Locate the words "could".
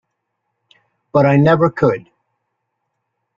1.69-2.09